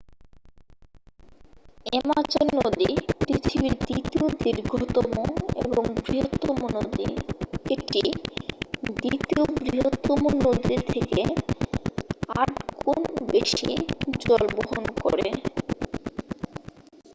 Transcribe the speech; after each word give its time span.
Amazon 1.85 2.47
নদী 2.59 2.89
পৃথিবীর 3.21 3.75
দ্বিতীয় 3.81 4.25
দীর্ঘতম 4.43 5.13
এবং 5.63 5.83
বৃহত্তম 5.99 6.59
নদী 6.77 7.09
এটি 7.73 8.03
দ্বিতীয় 8.95 9.43
বৃহত্তম 9.59 10.21
নদীর 10.45 10.81
থেকে 10.93 11.21
8 12.41 12.51
গুণ 12.79 13.01
বেশি 13.27 13.71
জল 14.21 14.41
বহন 14.57 14.83
করে 15.01 15.27